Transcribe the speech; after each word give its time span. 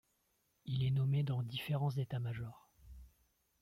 Il 0.65 0.83
est 0.83 0.89
nommé 0.89 1.21
dans 1.21 1.43
différents 1.43 1.91
états-majors. 1.91 2.71